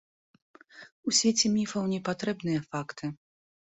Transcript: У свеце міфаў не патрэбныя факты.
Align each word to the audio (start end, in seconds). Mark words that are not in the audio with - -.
У 1.11 1.15
свеце 1.19 1.53
міфаў 1.59 1.83
не 1.95 2.03
патрэбныя 2.11 2.69
факты. 2.69 3.17